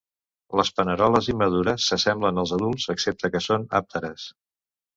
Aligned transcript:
Les 0.59 0.71
paneroles 0.79 1.29
immadures 1.33 1.85
s'assemblen 1.91 2.43
als 2.45 2.55
adults 2.59 2.89
excepte 2.97 3.33
que 3.37 3.45
són 3.51 3.71
àpteres. 3.85 4.29